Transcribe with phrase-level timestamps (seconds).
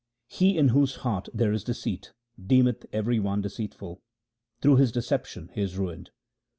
[0.27, 2.11] He in whose heart there is deceit
[2.43, 4.01] deemeth every one deceitful;
[4.59, 6.09] through this deception he is ruined.